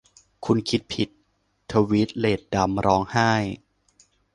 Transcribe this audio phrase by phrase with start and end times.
[0.45, 1.09] 'คุณคิดผิด!'
[1.71, 3.31] ทวีดเลดดัมร้องไห้